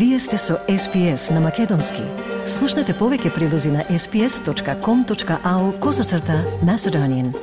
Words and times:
Вие 0.00 0.18
сте 0.18 0.38
со 0.38 0.54
SPS 0.68 1.34
на 1.34 1.40
Македонски. 1.44 2.00
Слушнете 2.48 2.94
повеќе 2.96 3.34
прилози 3.34 3.68
на 3.68 3.82
sps.com.au 3.84 5.64
козацрта 5.80 6.38
Macedonian. 6.64 7.34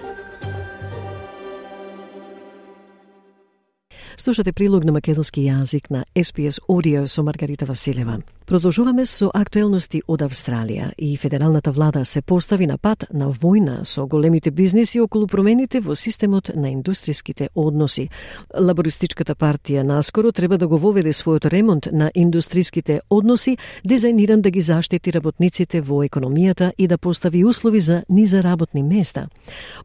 Слушате 4.17 4.54
прилог 4.54 4.89
на 4.89 4.91
македонски 4.91 5.45
јазик 5.45 5.91
на 5.93 6.02
SPS 6.16 6.57
Audio 6.67 7.05
со 7.05 7.21
Маргарита 7.23 7.66
Василева. 7.66 8.17
Продолжуваме 8.48 9.04
со 9.05 9.27
актуелности 9.36 10.00
од 10.07 10.21
Австралија 10.23 10.93
и 10.98 11.18
федералната 11.20 11.71
влада 11.71 12.05
се 12.05 12.21
постави 12.21 12.68
на 12.68 12.77
пат 12.77 13.04
на 13.12 13.27
војна 13.27 13.84
со 13.84 14.05
големите 14.07 14.52
бизниси 14.52 15.02
околу 15.04 15.27
промените 15.27 15.81
во 15.84 15.95
системот 15.95 16.52
на 16.55 16.71
индустријските 16.71 17.49
односи. 17.55 18.07
Лабористичката 18.55 19.35
партија 19.35 19.84
наскоро 19.84 20.31
треба 20.31 20.57
да 20.57 20.68
го 20.68 20.80
воведе 20.80 21.12
својот 21.12 21.49
ремонт 21.52 21.90
на 21.91 22.07
индустријските 22.16 22.99
односи, 23.09 23.57
дизајниран 23.84 24.41
да 24.41 24.49
ги 24.49 24.62
заштити 24.62 25.12
работниците 25.12 25.82
во 25.82 26.05
економијата 26.07 26.71
и 26.77 26.88
да 26.88 26.98
постави 26.98 27.43
услови 27.43 27.79
за 27.79 28.04
низа 28.09 28.40
работни 28.43 28.84
места. 28.84 29.27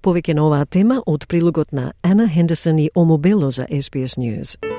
Повеќе 0.02 0.34
на 0.34 0.47
оваа 0.47 0.66
тема 0.66 1.02
од 1.06 1.27
прилогот 1.27 1.72
на 1.72 1.92
Ана 2.02 2.28
Хендерсон 2.28 2.78
и 2.78 2.91
Омобело 2.94 3.50
за 3.50 3.66
SBS 3.66 4.14
News. 4.19 4.71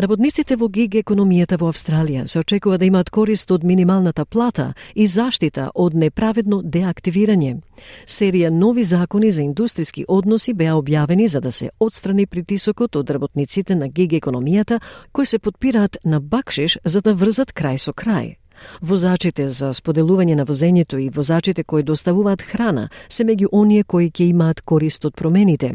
Работниците 0.00 0.56
во 0.56 0.70
гиг 0.72 0.94
економијата 0.96 1.58
во 1.60 1.68
Австралија 1.68 2.22
се 2.24 2.40
очекува 2.40 2.78
да 2.80 2.86
имаат 2.88 3.10
корист 3.12 3.50
од 3.52 3.66
минималната 3.68 4.24
плата 4.24 4.72
и 4.94 5.04
заштита 5.06 5.66
од 5.74 5.94
неправедно 5.94 6.62
деактивирање. 6.64 7.58
Серија 8.06 8.48
нови 8.48 8.84
закони 8.84 9.30
за 9.30 9.42
индустријски 9.42 10.06
односи 10.08 10.54
беа 10.56 10.78
објавени 10.80 11.28
за 11.28 11.40
да 11.40 11.52
се 11.52 11.68
отстрани 11.80 12.26
притисокот 12.26 12.96
од 12.96 13.10
работниците 13.10 13.74
на 13.74 13.88
гиг 13.88 14.16
економијата 14.22 14.80
кои 15.12 15.26
се 15.26 15.38
подпираат 15.38 15.98
на 16.04 16.20
бакшиш 16.20 16.78
за 16.84 17.00
да 17.00 17.14
врзат 17.14 17.52
крај 17.52 17.76
со 17.76 17.92
крај. 17.92 18.36
Возачите 18.80 19.48
за 19.48 19.72
споделување 19.76 20.34
на 20.34 20.46
возењето 20.46 20.98
и 21.00 21.10
возачите 21.10 21.64
кои 21.64 21.82
доставуваат 21.82 22.42
храна 22.42 22.88
се 23.08 23.24
меѓу 23.24 23.48
оние 23.52 23.84
кои 23.84 24.10
ќе 24.10 24.28
имаат 24.30 24.60
корист 24.60 25.04
од 25.04 25.14
промените. 25.14 25.74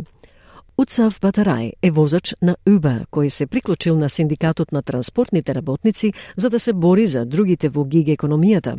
Уцав 0.78 1.22
Батарај 1.24 1.72
е 1.82 1.90
возач 1.92 2.34
на 2.42 2.58
Uber, 2.68 3.06
кој 3.08 3.30
се 3.32 3.46
приклучил 3.48 3.96
на 3.96 4.10
синдикатот 4.10 4.74
на 4.76 4.82
транспортните 4.82 5.56
работници 5.56 6.12
за 6.36 6.50
да 6.50 6.60
се 6.60 6.74
бори 6.74 7.08
за 7.08 7.26
другите 7.26 7.70
во 7.70 7.86
гиг 7.86 8.08
економијата. 8.08 8.76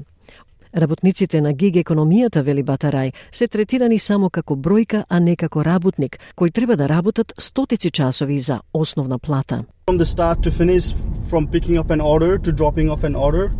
Работниците 0.77 1.41
на 1.41 1.55
гиг 1.55 1.75
економијата, 1.81 2.43
вели 2.43 2.63
Батарај, 2.63 3.13
се 3.33 3.49
третирани 3.49 3.99
само 3.99 4.29
како 4.29 4.57
бројка, 4.57 5.05
а 5.09 5.21
не 5.21 5.37
како 5.37 5.65
работник, 5.65 6.19
кој 6.37 6.53
треба 6.53 6.77
да 6.77 6.89
работат 6.89 7.33
стотици 7.39 7.91
часови 7.91 8.39
за 8.39 8.61
основна 8.75 9.19
плата. 9.19 9.65
From 9.89 9.97
the 9.97 10.05
start 10.05 10.45
to 10.45 10.51
finish, 10.51 10.93
from 11.31 11.49
picking 11.49 11.79
up 11.79 11.91
an 11.91 12.01
order 12.03 12.37
to 12.37 12.53
dropping 12.53 12.91
off 12.91 13.05
an 13.05 13.17
order, 13.17 13.53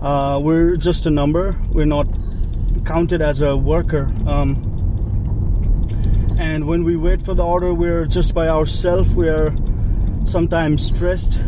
uh, 0.00 0.40
we're 0.40 0.76
just 0.76 1.06
a 1.06 1.10
number. 1.10 1.54
We're 1.74 1.84
not 1.84 2.06
counted 2.86 3.20
as 3.20 3.42
a 3.42 3.54
worker. 3.54 4.08
Um, 4.26 4.71
and 6.38 6.66
when 6.66 6.84
we 6.84 6.96
wait 6.96 7.20
for 7.22 7.34
the 7.34 7.44
order 7.44 7.72
we're 7.74 8.06
just 8.06 8.34
by 8.34 8.48
ourselves 8.48 9.14
we're 9.14 9.54
sometimes 10.26 10.84
stressed. 10.86 11.38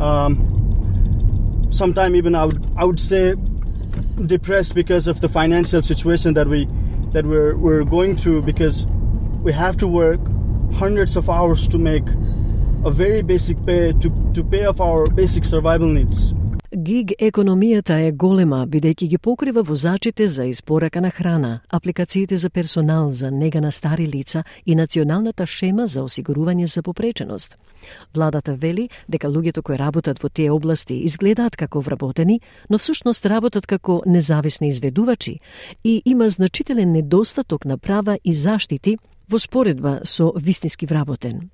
Um, 0.00 1.68
sometimes 1.70 2.14
even 2.16 2.34
I 2.34 2.46
would, 2.46 2.72
I 2.76 2.84
would 2.84 3.00
say 3.00 3.34
depressed 4.26 4.74
because 4.74 5.08
of 5.08 5.20
the 5.20 5.28
financial 5.28 5.82
situation 5.82 6.34
that 6.34 6.48
we 6.48 6.68
that 7.12 7.26
we're, 7.26 7.56
we're 7.56 7.84
going 7.84 8.16
through 8.16 8.42
because 8.42 8.86
we 9.42 9.52
have 9.52 9.76
to 9.78 9.86
work 9.86 10.20
hundreds 10.72 11.16
of 11.16 11.28
hours 11.28 11.68
to 11.68 11.78
make 11.78 12.06
a 12.84 12.90
very 12.90 13.22
basic 13.22 13.64
pay 13.66 13.92
to, 13.92 14.32
to 14.32 14.42
pay 14.42 14.64
off 14.64 14.80
our 14.80 15.06
basic 15.08 15.44
survival 15.44 15.86
needs 15.88 16.32
Гиг 16.82 17.12
економијата 17.22 17.94
е 18.02 18.12
голема, 18.12 18.64
бидејќи 18.66 19.06
ги 19.10 19.18
покрива 19.18 19.62
возачите 19.62 20.26
за 20.26 20.48
испорака 20.50 21.00
на 21.00 21.10
храна, 21.10 21.60
апликациите 21.70 22.36
за 22.36 22.50
персонал 22.50 23.10
за 23.10 23.30
нега 23.30 23.60
на 23.60 23.70
стари 23.72 24.06
лица 24.06 24.42
и 24.66 24.74
националната 24.74 25.46
шема 25.46 25.86
за 25.86 26.02
осигурување 26.02 26.66
за 26.66 26.82
попреченост. 26.82 27.56
Владата 28.14 28.56
вели 28.56 28.88
дека 29.08 29.30
луѓето 29.30 29.62
кои 29.62 29.78
работат 29.78 30.18
во 30.18 30.28
тие 30.28 30.50
области 30.50 30.98
изгледаат 31.06 31.56
како 31.56 31.80
вработени, 31.80 32.40
но 32.70 32.78
всушност 32.78 33.26
работат 33.26 33.66
како 33.66 34.02
независни 34.06 34.68
изведувачи 34.68 35.38
и 35.84 36.02
има 36.04 36.28
значителен 36.28 36.92
недостаток 36.92 37.64
на 37.64 37.78
права 37.78 38.18
и 38.24 38.34
заштити 38.34 38.98
во 39.30 39.38
споредба 39.38 40.00
со 40.04 40.32
вистински 40.36 40.86
вработен. 40.86 41.50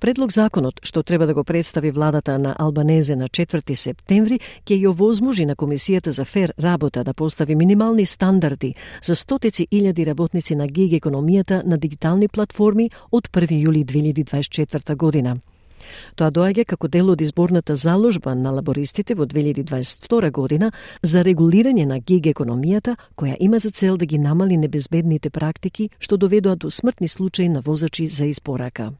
Предлог 0.00 0.32
законот, 0.32 0.80
што 0.82 1.02
треба 1.02 1.26
да 1.26 1.34
го 1.34 1.44
представи 1.44 1.90
владата 1.90 2.38
на 2.38 2.54
Албанезе 2.58 3.16
на 3.16 3.28
4 3.28 3.74
септември, 3.74 4.40
ќе 4.64 4.78
ја 4.78 4.90
овозможи 4.90 5.46
на 5.46 5.56
Комисијата 5.56 6.10
за 6.10 6.24
фер 6.24 6.52
работа 6.62 7.04
да 7.04 7.14
постави 7.14 7.54
минимални 7.54 8.06
стандарди 8.06 8.74
за 9.02 9.16
стотици 9.16 9.68
илјади 9.72 10.06
работници 10.06 10.56
на 10.56 10.66
гиг 10.66 10.92
економијата 11.02 11.64
на 11.64 11.78
дигитални 11.78 12.28
платформи 12.28 12.90
од 13.10 13.28
1 13.28 13.60
јули 13.66 13.84
2024 13.84 14.96
година. 14.96 15.38
Тоа 16.16 16.30
доаѓа 16.30 16.64
како 16.64 16.88
дел 16.88 17.10
од 17.10 17.20
изборната 17.24 17.76
заложба 17.76 18.34
на 18.34 18.52
лабористите 18.58 19.14
во 19.14 19.26
2022 19.26 20.30
година 20.30 20.70
за 21.02 21.24
регулирање 21.24 21.86
на 21.86 21.98
гиг 21.98 22.30
економијата, 22.32 22.96
која 23.16 23.36
има 23.40 23.58
за 23.58 23.70
цел 23.70 23.96
да 23.96 24.06
ги 24.06 24.18
намали 24.18 24.56
небезбедните 24.56 25.30
практики 25.30 25.90
што 25.98 26.16
доведоа 26.16 26.56
до 26.56 26.70
смртни 26.70 27.08
случаи 27.08 27.48
на 27.48 27.60
возачи 27.60 28.06
за 28.06 28.26
испорака. 28.26 28.92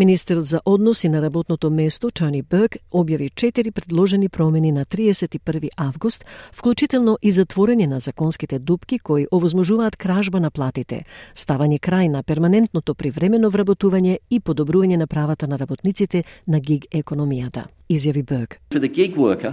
Министерот 0.00 0.44
за 0.44 0.60
односи 0.64 1.08
на 1.08 1.22
работното 1.22 1.70
место 1.70 2.10
Чани 2.10 2.42
Берг 2.42 2.76
објави 2.92 3.34
четири 3.34 3.70
предложени 3.70 4.28
промени 4.28 4.72
на 4.72 4.86
31 4.86 5.68
август, 5.76 6.24
вклучително 6.52 7.18
и 7.22 7.32
затворење 7.32 7.86
на 7.86 8.00
законските 8.00 8.58
дупки 8.58 8.98
кои 8.98 9.26
овозможуваат 9.30 9.96
кражба 9.96 10.40
на 10.40 10.50
платите, 10.50 11.04
ставање 11.36 11.76
крај 11.76 12.08
на 12.08 12.22
перманентното 12.22 12.94
привремено 12.94 13.50
вработување 13.50 14.16
и 14.30 14.40
подобрување 14.40 14.96
на 14.96 15.06
правата 15.06 15.46
на 15.46 15.58
работниците 15.58 16.24
на 16.46 16.60
гиг 16.60 16.88
економијата. 16.88 17.66
Изјави 17.90 18.24
Берг. 18.24 18.56
For 18.70 18.80
the 18.80 18.88
gig 18.88 19.16
worker, 19.16 19.52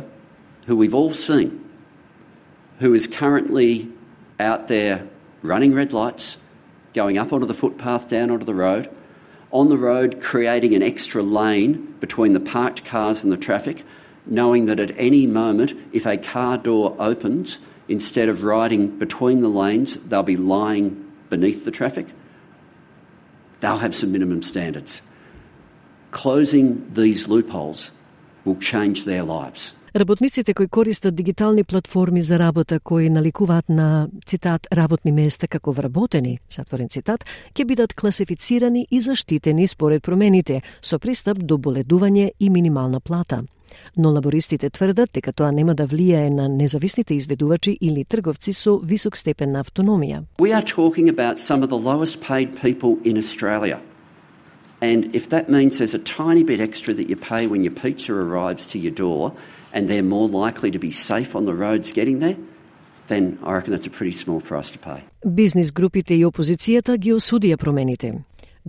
who 0.68 0.78
we've 0.78 0.96
all 0.96 1.14
seen, 1.14 1.60
who 2.80 2.94
is 2.96 3.06
currently 3.06 3.92
out 4.40 4.68
there 4.68 5.04
running 5.44 5.76
red 5.76 5.92
lights, 5.92 6.38
going 6.96 7.18
up 7.18 7.34
onto 7.34 7.46
the 7.46 7.60
footpath, 7.62 8.08
down 8.08 8.32
onto 8.32 8.46
the 8.46 8.56
road, 8.56 8.88
on 9.52 9.70
the 9.70 9.78
road 9.78 10.22
creating 10.22 10.74
an 10.74 10.84
extra 10.84 11.24
lane 11.24 11.96
between 12.00 12.34
the 12.34 12.40
parked 12.40 12.86
cars 12.86 13.24
and 13.24 13.32
the 13.32 13.38
traffic, 13.38 13.84
knowing 14.26 14.66
that 14.66 14.80
at 14.80 14.92
any 14.98 15.26
moment, 15.26 15.74
if 15.94 16.06
a 16.06 16.18
car 16.18 16.58
door 16.58 16.96
opens, 17.00 17.60
instead 17.88 18.30
of 18.30 18.44
riding 18.44 18.98
between 18.98 19.42
the 19.42 19.48
lanes, 19.48 19.98
they'll 20.06 20.24
be 20.24 20.38
lying 20.38 21.12
beneath 21.30 21.66
the 21.66 21.72
traffic. 21.72 22.08
They'll 23.60 23.78
have 23.78 23.96
some 23.96 24.12
minimum 24.12 24.44
standards. 24.44 25.02
Closing 26.12 26.94
these 26.94 27.28
loopholes 27.28 27.92
will 28.46 28.58
change 28.58 29.06
their 29.06 29.24
lives. 29.24 29.74
Работниците 29.98 30.54
кои 30.54 30.68
користат 30.68 31.16
дигитални 31.16 31.64
платформи 31.64 32.22
за 32.22 32.40
работа 32.40 32.80
кои 32.80 33.10
наликуваат 33.10 33.70
на 33.70 34.10
цитат 34.26 34.68
работни 34.74 35.12
места 35.12 35.48
како 35.48 35.72
вработени, 35.72 36.38
затворен 36.54 36.90
цитат, 36.90 37.26
ќе 37.56 37.66
бидат 37.66 37.96
класифицирани 37.98 38.86
и 38.92 39.00
заштитени 39.00 39.68
според 39.68 40.04
промените 40.04 40.62
со 40.82 41.00
пристап 41.00 41.42
до 41.42 41.58
боледување 41.58 42.30
и 42.40 42.50
минимална 42.50 43.00
плата. 43.00 43.42
Но 43.98 44.14
лабористите 44.14 44.70
тврдат 44.70 45.18
дека 45.18 45.34
тоа 45.34 45.52
нема 45.52 45.74
да 45.74 45.88
влијае 45.88 46.30
на 46.30 46.48
независните 46.48 47.16
изведувачи 47.16 47.78
или 47.82 48.06
трговци 48.06 48.54
со 48.54 48.78
висок 48.78 49.18
степен 49.18 49.52
на 49.52 49.64
автономија. 49.64 50.24
We 50.38 50.54
are 50.54 50.66
talking 50.76 51.10
about 51.10 51.40
some 51.40 51.64
of 51.66 51.70
the 51.74 51.84
lowest 51.90 52.22
paid 52.22 52.54
people 52.62 53.02
in 53.04 53.18
Australia. 53.18 53.80
And 54.80 55.10
if 55.16 55.30
that 55.30 55.50
means 55.50 55.80
there's 55.80 55.96
a 55.96 56.06
tiny 56.18 56.44
bit 56.44 56.60
extra 56.60 56.94
that 56.94 57.10
you 57.10 57.16
pay 57.16 57.48
when 57.48 57.64
your 57.64 57.74
pizza 57.74 58.14
arrives 58.14 58.68
to 58.68 58.78
your 58.78 58.94
door, 58.94 59.34
and 59.74 59.88
they're 59.90 60.04
more 60.04 60.30
likely 60.30 60.72
to 60.72 60.80
be 60.80 60.92
safe 60.92 61.36
on 61.36 61.46
the 61.46 61.54
roads 61.54 61.92
getting 61.92 62.20
there, 62.20 62.38
then 63.08 63.38
I 63.44 63.54
reckon 63.54 63.72
that's 63.72 63.88
a 63.88 63.96
pretty 64.00 64.16
small 64.24 64.42
price 64.42 64.70
to 64.72 64.80
pay. 64.80 65.04
Бизнис 65.26 65.72
групите 65.72 66.16
и 66.16 66.26
опозицијата 66.26 66.98
ги 66.98 67.14
осудија 67.14 67.58
промените. 67.58 68.14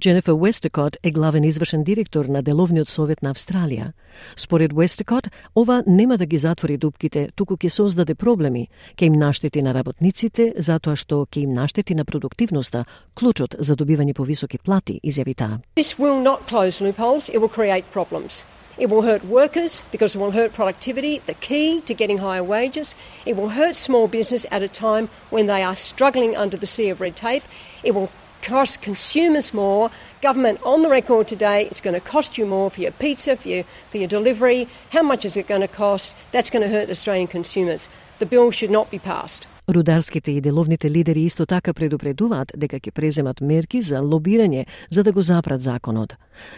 Дженефер 0.00 0.32
Уестекот 0.32 0.96
е 1.02 1.10
главен 1.10 1.44
извршен 1.44 1.84
директор 1.84 2.24
на 2.24 2.42
Деловниот 2.42 2.88
совет 2.88 3.22
на 3.22 3.34
Австралија. 3.34 3.92
Според 4.36 4.72
Уестекот, 4.72 5.28
ова 5.56 5.82
нема 5.86 6.18
да 6.18 6.26
ги 6.26 6.38
затвори 6.38 6.76
дупките, 6.76 7.30
туку 7.34 7.56
ќе 7.56 7.68
создаде 7.68 8.14
проблеми, 8.14 8.68
ќе 8.96 9.06
им 9.06 9.18
наштети 9.18 9.62
на 9.62 9.74
работниците, 9.74 10.54
затоа 10.58 10.94
што 10.94 11.26
ќе 11.26 11.42
им 11.42 11.52
наштети 11.52 11.94
на 11.94 12.04
продуктивноста, 12.04 12.84
клучот 13.14 13.56
за 13.58 13.74
добивање 13.74 14.14
повисоки 14.14 14.58
плати, 14.58 15.00
изјави 15.02 15.34
таа. 15.34 15.58
This 15.74 15.98
will 15.98 16.22
not 16.22 16.46
close 16.46 16.80
loopholes, 16.80 17.28
it 17.28 17.40
will 17.40 17.50
create 17.50 17.90
problems. 17.90 18.46
It 18.78 18.90
will 18.90 19.02
hurt 19.02 19.24
workers 19.24 19.82
because 19.90 20.14
it 20.14 20.18
will 20.18 20.30
hurt 20.30 20.52
productivity, 20.52 21.18
the 21.18 21.34
key 21.34 21.80
to 21.82 21.94
getting 21.94 22.18
higher 22.18 22.44
wages. 22.44 22.94
It 23.26 23.36
will 23.36 23.48
hurt 23.48 23.74
small 23.74 24.06
business 24.06 24.46
at 24.52 24.62
a 24.62 24.68
time 24.68 25.08
when 25.30 25.48
they 25.48 25.64
are 25.64 25.74
struggling 25.74 26.36
under 26.36 26.56
the 26.56 26.66
sea 26.66 26.88
of 26.88 27.00
red 27.00 27.16
tape. 27.16 27.42
It 27.82 27.92
will 27.92 28.08
cost 28.40 28.80
consumers 28.80 29.52
more. 29.52 29.90
Government 30.22 30.60
on 30.62 30.82
the 30.82 30.88
record 30.88 31.26
today, 31.26 31.66
it's 31.66 31.80
going 31.80 31.94
to 31.94 32.00
cost 32.00 32.38
you 32.38 32.46
more 32.46 32.70
for 32.70 32.80
your 32.80 32.92
pizza, 32.92 33.36
for 33.36 33.48
your, 33.48 33.64
for 33.90 33.98
your 33.98 34.06
delivery. 34.06 34.68
How 34.90 35.02
much 35.02 35.24
is 35.24 35.36
it 35.36 35.48
going 35.48 35.62
to 35.62 35.68
cost? 35.68 36.14
That's 36.30 36.50
going 36.50 36.62
to 36.62 36.68
hurt 36.68 36.88
Australian 36.88 37.26
consumers. 37.26 37.88
The 38.20 38.26
bill 38.26 38.52
should 38.52 38.70
not 38.70 38.92
be 38.92 39.00
passed. 39.00 39.48
Рударските 39.68 40.32
и 40.32 40.40
деловните 40.40 40.90
лидери 40.90 41.24
исто 41.24 41.44
така 41.46 41.74
предупредуваат 41.76 42.54
дека 42.56 42.78
ќе 42.80 42.90
преземат 42.90 43.40
мерки 43.44 43.82
за 43.84 44.00
лобирање 44.00 44.64
за 44.88 45.02
да 45.04 45.12
го 45.12 45.20
запрат 45.20 45.60
законот. 45.60 46.14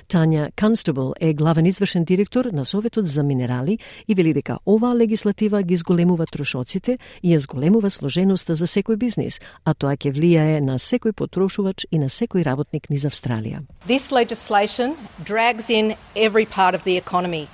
Тања 0.07 0.53
Констабл 0.55 1.11
е 1.21 1.33
главен 1.35 1.67
извршен 1.67 2.05
директор 2.05 2.45
на 2.53 2.65
Советот 2.65 3.09
за 3.09 3.23
минерали 3.23 3.79
и 4.09 4.15
вели 4.15 4.33
дека 4.33 4.59
оваа 4.67 4.95
легислатива 4.95 5.63
ги 5.63 5.77
зголемува 5.77 6.27
трошоците 6.27 6.99
и 7.23 7.35
ја 7.35 7.39
зголемува 7.39 7.91
сложеноста 7.91 8.55
за 8.55 8.71
секој 8.71 8.97
бизнис, 8.97 9.41
а 9.65 9.75
тоа 9.75 9.97
ќе 9.97 10.15
влијае 10.15 10.61
на 10.61 10.79
секој 10.79 11.11
потрошувач 11.13 11.87
и 11.91 11.99
на 11.99 12.07
секој 12.07 12.47
работник 12.47 12.91
низ 12.91 13.03
Австралија. 13.03 13.67
This 13.89 14.13
legislation 14.13 14.95
drags 15.19 15.69
in 15.69 15.97
every 16.15 16.47
part 16.47 16.79
of 16.79 16.85
the 16.85 16.97
economy. 16.97 17.49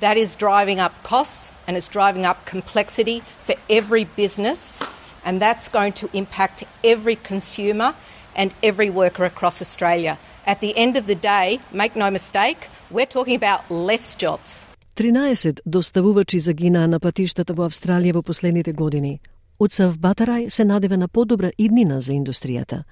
That 0.00 0.16
is 0.16 0.34
driving 0.34 0.80
up 0.80 0.92
costs 1.04 1.52
and 1.68 1.76
it's 1.76 1.86
driving 1.86 2.24
up 2.24 2.46
complexity 2.46 3.22
for 3.44 3.54
every 3.68 4.08
business 4.16 4.80
and 5.24 5.40
that's 5.40 5.68
going 5.68 5.92
to 5.92 6.08
impact 6.12 6.64
every 6.84 7.16
consumer 7.16 7.94
and 8.34 8.52
every 8.62 8.90
worker 8.90 9.24
across 9.24 9.60
Australia. 9.60 10.18
At 10.46 10.60
the 10.60 10.76
end 10.76 10.96
of 10.96 11.06
the 11.06 11.14
day, 11.14 11.60
make 11.72 11.94
no 11.96 12.10
mistake, 12.10 12.68
we're 12.90 13.06
talking 13.06 13.36
about 13.36 13.60
less 13.70 14.16
jobs. 14.16 14.66
13 14.96 15.60
доставувачи 15.66 16.38
загинаа 16.38 16.86
на 16.88 17.00
патиштата 17.00 17.54
во 17.54 17.64
Австралија 17.66 18.12
во 18.14 18.22
последните 18.22 18.72
години. 18.72 19.20
Уцав 19.58 19.96
Батарај 19.96 20.48
се 20.48 20.64
надева 20.64 20.96
на 20.96 21.08
подобра 21.08 21.52
иднина 21.58 22.00
за 22.00 22.12
индустријата. 22.12 22.82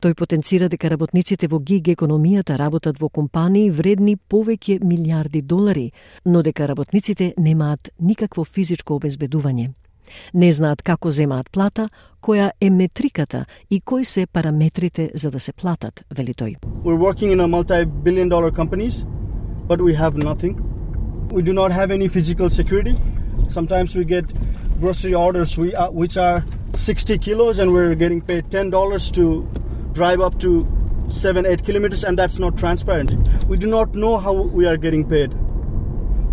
Тој 0.00 0.14
потенцира 0.14 0.68
дека 0.68 0.90
работниците 0.90 1.48
во 1.48 1.58
гиг 1.58 1.88
економијата 1.88 2.58
работат 2.58 3.00
во 3.00 3.08
компании 3.08 3.70
вредни 3.70 4.16
повеќе 4.16 4.84
милиарди 4.84 5.42
долари, 5.42 5.92
но 6.24 6.42
дека 6.42 6.68
работниците 6.68 7.34
немаат 7.38 7.90
никакво 7.98 8.44
физичко 8.44 8.94
обезбедување. 8.94 9.70
Не 10.34 10.52
знаат 10.52 10.82
како 10.82 11.10
земаат 11.10 11.50
плата, 11.50 11.88
која 12.22 12.50
е 12.60 12.70
метриката 12.70 13.44
и 13.70 13.80
кои 13.80 14.04
се 14.04 14.26
параметрите 14.26 15.10
за 15.14 15.30
да 15.30 15.40
се 15.40 15.52
платат, 15.52 16.04
вели 16.10 16.34
тој. 16.34 16.56
We're 16.84 16.98
working 16.98 17.32
in 17.32 17.40
a 17.40 17.48
multi-billion 17.48 18.28
dollar 18.28 18.50
companies, 18.50 19.04
but 19.68 19.80
we 19.80 19.94
have 19.94 20.16
nothing. 20.16 20.54
We 21.32 21.42
do 21.42 21.52
not 21.52 21.70
have 21.72 21.90
any 21.90 22.08
physical 22.08 22.48
security. 22.48 22.96
Sometimes 23.50 23.96
we 23.96 24.04
get 24.04 24.24
grocery 24.80 25.14
orders 25.14 25.58
we, 25.58 25.74
uh, 25.74 25.90
which 25.90 26.16
are 26.16 26.44
60 26.74 27.18
kilos 27.18 27.58
and 27.58 27.72
we're 27.72 27.94
getting 27.94 28.20
paid 28.20 28.44
$10 28.50 29.12
to 29.12 29.48
drive 29.92 30.20
up 30.20 30.38
to 30.38 30.66
7 31.10 31.46
8 31.46 31.64
kilometers 31.64 32.04
and 32.04 32.18
that's 32.18 32.38
not 32.38 32.56
transparent. 32.56 33.12
We 33.48 33.56
do 33.56 33.66
not 33.66 33.94
know 33.94 34.18
how 34.18 34.32
we 34.32 34.66
are 34.66 34.76
getting 34.76 35.08
paid. 35.08 35.32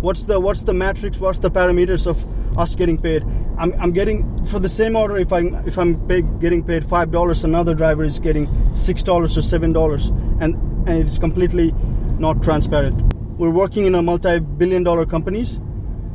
What's 0.00 0.24
the 0.24 0.38
what's 0.38 0.62
the 0.62 0.74
matrix? 0.74 1.18
What's 1.18 1.38
the 1.38 1.50
parameters 1.50 2.06
of 2.06 2.24
us 2.58 2.74
getting 2.74 2.98
paid? 2.98 3.22
I'm, 3.58 3.72
I'm 3.80 3.92
getting 3.92 4.44
for 4.46 4.58
the 4.58 4.68
same 4.68 4.96
order. 4.96 5.16
If 5.18 5.32
I'm 5.32 5.54
if 5.66 5.78
I'm 5.78 5.94
pay, 6.06 6.22
getting 6.22 6.62
paid 6.64 6.88
five 6.88 7.10
dollars, 7.10 7.44
another 7.44 7.74
driver 7.74 8.04
is 8.04 8.18
getting 8.18 8.48
six 8.76 9.02
dollars 9.02 9.36
or 9.38 9.42
seven 9.42 9.72
dollars, 9.72 10.08
and 10.40 10.54
and 10.88 10.98
it's 11.02 11.18
completely 11.18 11.72
not 12.18 12.42
transparent. 12.42 13.14
We're 13.38 13.50
working 13.50 13.86
in 13.86 13.94
a 13.94 14.02
multi-billion 14.02 14.82
dollar 14.82 15.04
companies, 15.04 15.58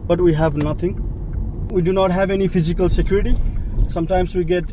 but 0.08 0.20
we 0.20 0.34
have 0.34 0.56
nothing. 0.56 0.96
We 1.70 1.82
do 1.82 1.94
not 1.94 2.12
have 2.12 2.32
any 2.32 2.48
physical 2.48 2.90
security. 2.90 3.38
Sometimes 3.90 4.36
we 4.36 4.44
get 4.44 4.66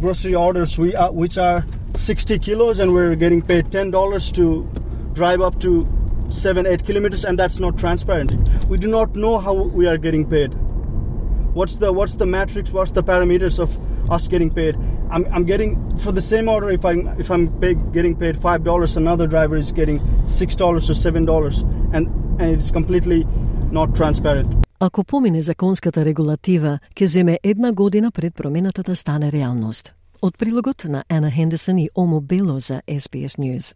grocery 0.00 0.34
orders 0.34 0.78
we, 0.78 0.94
uh, 0.96 1.10
which 1.12 1.38
are 1.38 1.64
60 1.94 2.38
kilos, 2.40 2.78
and 2.80 2.92
we're 2.92 3.14
getting 3.14 3.40
paid 3.40 3.70
ten 3.70 3.90
dollars 3.90 4.32
to 4.32 4.68
drive 5.12 5.40
up 5.40 5.60
to 5.60 5.86
seven, 6.30 6.66
eight 6.66 6.84
kilometers, 6.84 7.24
and 7.24 7.38
that's 7.38 7.60
not 7.60 7.78
transparent. 7.78 8.32
We 8.68 8.78
do 8.78 8.88
not 8.88 9.14
know 9.14 9.38
how 9.38 9.54
we 9.54 9.86
are 9.86 9.98
getting 9.98 10.28
paid. 10.28 10.54
What's 11.53 11.75
the 11.77 11.91
what's 11.91 12.15
the 12.15 12.25
matrix? 12.25 12.71
What's 12.71 12.91
the 12.91 13.03
parameters 13.03 13.59
of 13.59 13.69
us 14.09 14.27
getting 14.27 14.51
paid? 14.51 14.75
I'm, 15.09 15.25
I'm 15.33 15.45
getting 15.45 15.97
for 15.97 16.11
the 16.11 16.21
same 16.21 16.47
order. 16.49 16.69
If 16.71 16.85
I 16.85 16.93
if 17.23 17.29
I'm 17.31 17.47
pay, 17.61 17.73
getting 17.97 18.15
paid 18.15 18.35
five 18.47 18.63
dollars, 18.63 18.97
another 18.97 19.27
driver 19.27 19.57
is 19.57 19.71
getting 19.71 19.99
six 20.27 20.55
dollars 20.55 20.89
or 20.89 20.95
seven 20.95 21.25
dollars, 21.25 21.63
and 21.93 22.03
and 22.39 22.47
it's 22.55 22.71
completely 22.71 23.25
not 23.71 23.95
transparent. 23.95 24.49
Ако 24.79 25.03
помине 25.03 25.41
законската 25.41 26.05
регулатива, 26.05 26.79
ќе 26.95 27.05
земе 27.05 27.39
една 27.43 27.73
година 27.73 28.11
пред 28.11 28.35
промената 28.35 28.83
да 28.83 28.95
стане 28.95 29.31
реалност. 29.31 29.93
Од 30.21 30.37
прилогот 30.37 30.85
на 30.85 31.03
Ана 31.09 31.31
Хендерсон 31.31 31.77
и 31.77 31.89
Омо 31.95 32.21
Бело 32.21 32.59
за 32.59 32.81
SBS 32.87 33.37
News. 33.37 33.75